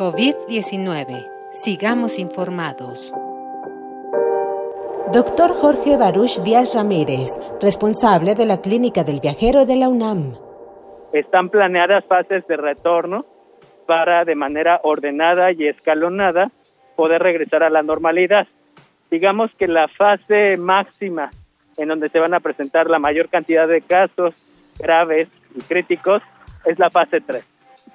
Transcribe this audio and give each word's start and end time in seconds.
COVID-19. 0.00 1.28
Sigamos 1.50 2.18
informados. 2.18 3.12
Doctor 5.12 5.50
Jorge 5.60 5.98
Baruch 5.98 6.40
Díaz 6.42 6.74
Ramírez, 6.74 7.28
responsable 7.60 8.34
de 8.34 8.46
la 8.46 8.62
Clínica 8.62 9.04
del 9.04 9.20
Viajero 9.20 9.66
de 9.66 9.76
la 9.76 9.90
UNAM. 9.90 10.36
Están 11.12 11.50
planeadas 11.50 12.06
fases 12.06 12.46
de 12.46 12.56
retorno 12.56 13.26
para 13.86 14.24
de 14.24 14.34
manera 14.34 14.80
ordenada 14.84 15.52
y 15.52 15.68
escalonada 15.68 16.50
poder 16.96 17.22
regresar 17.22 17.62
a 17.62 17.68
la 17.68 17.82
normalidad. 17.82 18.48
Digamos 19.10 19.50
que 19.58 19.68
la 19.68 19.86
fase 19.86 20.56
máxima 20.56 21.28
en 21.76 21.88
donde 21.88 22.08
se 22.08 22.20
van 22.20 22.32
a 22.32 22.40
presentar 22.40 22.88
la 22.88 22.98
mayor 22.98 23.28
cantidad 23.28 23.68
de 23.68 23.82
casos 23.82 24.34
graves 24.78 25.28
y 25.54 25.60
críticos 25.60 26.22
es 26.64 26.78
la 26.78 26.88
fase 26.88 27.20
3. 27.20 27.49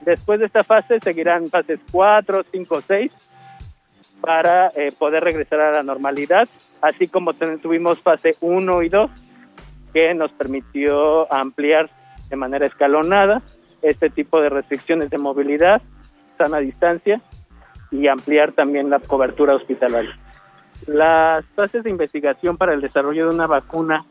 Después 0.00 0.40
de 0.40 0.46
esta 0.46 0.64
fase 0.64 1.00
seguirán 1.00 1.48
fases 1.48 1.80
4, 1.90 2.44
5, 2.50 2.80
6 2.80 3.12
para 4.20 4.68
eh, 4.68 4.92
poder 4.98 5.24
regresar 5.24 5.60
a 5.60 5.72
la 5.72 5.82
normalidad, 5.82 6.48
así 6.80 7.08
como 7.08 7.32
tuvimos 7.34 8.00
fase 8.00 8.34
1 8.40 8.82
y 8.82 8.88
2 8.88 9.10
que 9.92 10.14
nos 10.14 10.32
permitió 10.32 11.32
ampliar 11.32 11.90
de 12.28 12.36
manera 12.36 12.66
escalonada 12.66 13.42
este 13.82 14.10
tipo 14.10 14.40
de 14.40 14.48
restricciones 14.48 15.10
de 15.10 15.18
movilidad, 15.18 15.80
sana 16.36 16.58
distancia 16.58 17.20
y 17.90 18.06
ampliar 18.08 18.52
también 18.52 18.90
la 18.90 18.98
cobertura 18.98 19.54
hospitalaria. 19.54 20.16
Las 20.86 21.44
fases 21.54 21.84
de 21.84 21.90
investigación 21.90 22.56
para 22.56 22.74
el 22.74 22.80
desarrollo 22.80 23.28
de 23.28 23.34
una 23.34 23.46
vacuna 23.46 24.04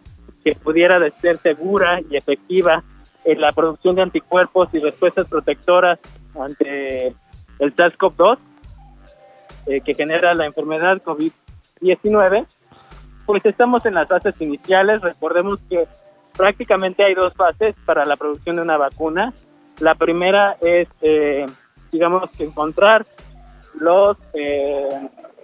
que 0.44 0.56
pudiera 0.56 1.00
ser 1.12 1.38
segura 1.38 2.00
y 2.10 2.18
efectiva 2.18 2.84
en 3.28 3.42
la 3.42 3.52
producción 3.52 3.96
de 3.96 4.04
anticuerpos 4.04 4.70
y 4.72 4.80
respuestas 4.80 5.28
protectoras 5.28 6.00
ante 6.40 7.08
el 7.60 7.76
SARS-CoV-2 7.76 8.38
eh, 9.66 9.82
que 9.82 9.94
genera 9.96 10.34
la 10.34 10.46
enfermedad 10.46 11.02
COVID-19, 11.04 12.46
pues 13.26 13.46
estamos 13.46 13.86
en 13.86 13.96
las 13.96 14.08
fases 14.08 14.34
iniciales. 14.40 15.02
Recordemos 15.02 15.60
que 15.70 15.86
prácticamente 16.38 17.04
hay 17.04 17.16
dos 17.16 17.34
fases 17.34 17.76
para 17.86 18.06
la 18.06 18.16
producción 18.16 18.56
de 18.56 18.62
una 18.62 18.78
vacuna. 18.78 19.34
La 19.80 19.96
primera 19.96 20.56
es, 20.62 20.88
eh, 21.02 21.46
digamos, 21.92 22.30
encontrar 22.40 23.06
los 23.78 24.16
eh, 24.36 24.88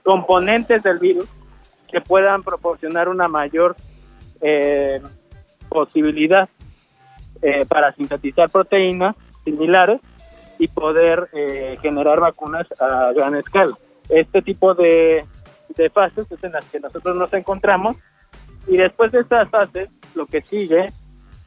componentes 0.03 0.83
del 0.83 0.99
virus 0.99 1.27
que 1.91 1.99
puedan 1.99 2.43
proporcionar 2.43 3.09
una 3.09 3.27
mayor 3.27 3.75
posibilidad 5.69 6.49
eh, 7.43 7.65
para 7.67 7.93
sintetizar 7.93 8.49
proteínas 8.49 9.15
similares 9.43 10.01
y 10.57 10.67
poder 10.69 11.29
eh, 11.33 11.77
generar 11.81 12.19
vacunas 12.19 12.65
a 12.79 13.11
gran 13.13 13.35
escala. 13.35 13.77
Este 14.09 14.41
tipo 14.41 14.73
de, 14.73 15.25
de 15.75 15.89
fases 15.89 16.31
es 16.31 16.43
en 16.43 16.53
las 16.53 16.65
que 16.69 16.79
nosotros 16.79 17.15
nos 17.15 17.33
encontramos 17.33 17.97
y 18.67 18.77
después 18.77 19.11
de 19.11 19.19
estas 19.19 19.49
fases 19.49 19.89
lo 20.15 20.25
que 20.25 20.41
sigue 20.41 20.87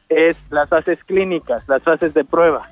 es 0.09 0.37
las 0.51 0.69
fases 0.69 1.03
clínicas, 1.03 1.67
las 1.67 1.83
fases 1.83 2.13
de 2.13 2.23
prueba. 2.23 2.69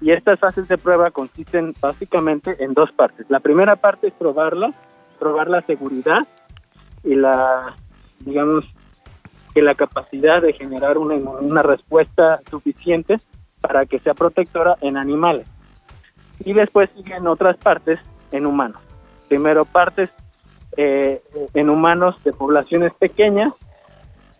Y 0.00 0.10
estas 0.10 0.40
fases 0.40 0.66
de 0.66 0.78
prueba 0.78 1.10
consisten 1.10 1.74
básicamente 1.80 2.56
en 2.64 2.74
dos 2.74 2.90
partes. 2.90 3.26
La 3.28 3.40
primera 3.40 3.76
parte 3.76 4.08
es 4.08 4.14
probarla, 4.14 4.72
probar 5.18 5.48
la 5.48 5.62
seguridad 5.62 6.26
y 7.04 7.14
la, 7.14 7.76
digamos, 8.20 8.64
que 9.54 9.62
la 9.62 9.74
capacidad 9.74 10.40
de 10.40 10.52
generar 10.52 10.98
una, 10.98 11.14
una 11.14 11.62
respuesta 11.62 12.40
suficiente 12.50 13.18
para 13.60 13.86
que 13.86 13.98
sea 13.98 14.14
protectora 14.14 14.76
en 14.80 14.96
animales. 14.96 15.46
Y 16.44 16.52
después 16.52 16.90
siguen 16.96 17.26
otras 17.26 17.56
partes 17.56 18.00
en 18.32 18.46
humanos. 18.46 18.82
Primero 19.28 19.64
partes 19.64 20.10
eh, 20.76 21.22
en 21.54 21.70
humanos 21.70 22.16
de 22.24 22.32
poblaciones 22.32 22.92
pequeñas 22.94 23.52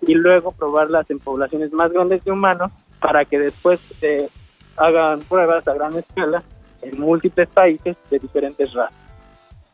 y 0.01 0.15
luego 0.15 0.53
probarlas 0.53 1.11
en 1.11 1.19
poblaciones 1.19 1.73
más 1.73 1.93
grandes 1.93 2.25
de 2.25 2.33
humanos 2.33 2.73
para 3.01 3.25
que 3.25 3.39
después 3.39 3.81
se 3.81 4.29
hagan 4.77 5.21
pruebas 5.21 5.67
a 5.69 5.75
gran 5.75 5.97
escala 5.97 6.43
en 6.81 6.99
múltiples 7.01 7.49
países 7.49 7.97
de 8.11 8.19
diferentes 8.19 8.73
razas. 8.73 8.97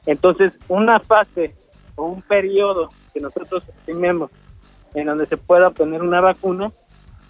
Entonces, 0.04 0.59
una 0.69 1.00
fase 1.00 1.54
o 1.94 2.06
un 2.06 2.22
periodo 2.22 2.88
que 3.15 3.21
nosotros 3.21 3.62
estimemos 3.69 4.31
en 4.94 5.06
donde 5.06 5.26
se 5.26 5.37
pueda 5.37 5.69
obtener 5.69 6.03
una 6.03 6.21
vacuna, 6.21 6.71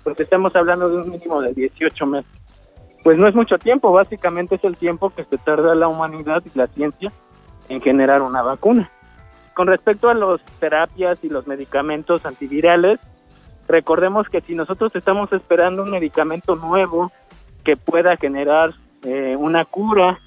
pues 0.04 0.18
estamos 0.20 0.54
hablando 0.56 0.88
de 0.88 0.96
un 0.98 1.10
mínimo 1.10 1.40
de 1.42 1.52
18 1.52 2.06
meses. 2.06 2.30
Pues 3.02 3.18
no 3.18 3.28
es 3.28 3.34
mucho 3.34 3.58
tiempo, 3.58 3.92
básicamente 3.92 4.56
es 4.56 4.64
el 4.64 4.76
tiempo 4.76 5.10
que 5.10 5.24
se 5.24 5.38
tarda 5.38 5.74
la 5.74 5.88
humanidad 5.88 6.42
y 6.44 6.58
la 6.58 6.66
ciencia 6.68 7.12
en 7.68 7.80
generar 7.80 8.22
una 8.22 8.42
vacuna. 8.42 8.90
Con 9.54 9.66
respecto 9.66 10.08
a 10.08 10.14
las 10.14 10.40
terapias 10.60 11.18
y 11.22 11.28
los 11.28 11.46
medicamentos 11.46 12.24
antivirales, 12.26 13.00
recordemos 13.66 14.28
que 14.28 14.40
si 14.40 14.54
nosotros 14.54 14.94
estamos 14.94 15.32
esperando 15.32 15.82
un 15.82 15.90
medicamento 15.90 16.56
nuevo 16.56 17.12
que 17.64 17.76
pueda 17.76 18.16
generar 18.16 18.74
eh, 19.02 19.36
una 19.36 19.64
cura 19.64 20.18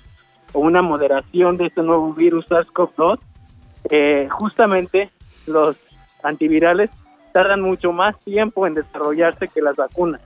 o 0.53 0.59
una 0.59 0.81
moderación 0.81 1.57
de 1.57 1.67
este 1.67 1.81
nuevo 1.81 2.13
virus 2.13 2.47
SARS-CoV-2, 2.49 3.19
eh, 3.89 4.27
justamente 4.29 5.09
los 5.47 5.77
antivirales 6.23 6.89
tardan 7.31 7.61
mucho 7.61 7.91
más 7.91 8.17
tiempo 8.19 8.67
en 8.67 8.73
desarrollarse 8.73 9.47
que 9.47 9.61
las 9.61 9.75
vacunas. 9.75 10.21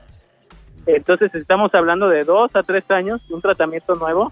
Entonces 0.85 1.33
estamos 1.33 1.73
hablando 1.73 2.09
de 2.09 2.23
dos 2.23 2.55
a 2.55 2.63
tres 2.63 2.83
años 2.89 3.27
de 3.27 3.33
un 3.33 3.41
tratamiento 3.41 3.95
nuevo 3.95 4.31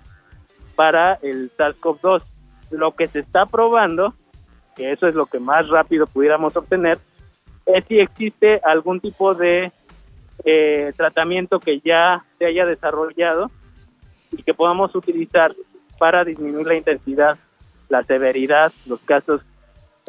para 0.75 1.16
el 1.22 1.51
SARS-CoV-2. 1.57 2.23
Lo 2.72 2.91
que 2.95 3.07
se 3.07 3.19
está 3.19 3.45
probando, 3.45 4.13
que 4.75 4.91
eso 4.91 5.07
es 5.07 5.16
lo 5.16 5.25
que 5.25 5.39
más 5.39 5.69
rápido 5.69 6.06
pudiéramos 6.06 6.56
obtener, 6.56 7.00
es 7.66 7.85
si 7.88 8.00
existe 8.00 8.59
algún 8.63 9.00
tipo 9.00 9.33
de 9.33 9.72
eh, 10.45 10.94
tratamiento 10.95 11.59
que 11.59 11.79
ya 11.79 12.25
se 12.38 12.45
haya 12.45 12.66
desarrollado 12.66 13.50
y 14.31 14.44
que 14.44 14.53
podamos 14.53 14.94
utilizar 14.95 15.53
para 15.97 16.23
disminuir 16.23 16.67
la 16.67 16.75
intensidad, 16.75 17.38
la 17.89 18.03
severidad, 18.03 18.72
los 18.85 19.00
casos 19.01 19.41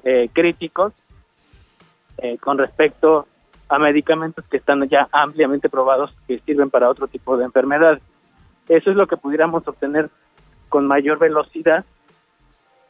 eh, 0.02 0.28
críticos 0.32 0.92
eh, 2.24 2.38
con 2.38 2.56
respecto 2.56 3.26
a 3.68 3.78
medicamentos 3.78 4.48
que 4.48 4.56
están 4.56 4.88
ya 4.88 5.08
ampliamente 5.12 5.68
probados 5.68 6.10
que 6.26 6.38
sirven 6.38 6.70
para 6.70 6.88
otro 6.88 7.06
tipo 7.06 7.36
de 7.36 7.44
enfermedades. 7.44 8.02
Eso 8.66 8.90
es 8.90 8.96
lo 8.96 9.06
que 9.06 9.18
pudiéramos 9.18 9.68
obtener 9.68 10.08
con 10.70 10.86
mayor 10.86 11.18
velocidad 11.18 11.84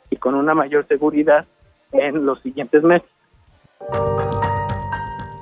y 0.09 0.17
con 0.19 0.37
una 0.37 0.55
mayor 0.55 0.87
seguridad 0.87 1.47
en 1.91 2.25
los 2.25 2.41
siguientes 2.43 2.85
meses. 2.85 3.11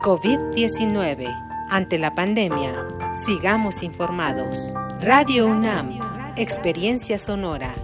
COVID-19. 0.01 1.29
Ante 1.69 1.99
la 1.99 2.15
pandemia, 2.15 2.89
sigamos 3.13 3.83
informados. 3.83 4.73
Radio 5.03 5.45
UNAM, 5.45 6.01
Experiencia 6.37 7.19
Sonora. 7.19 7.75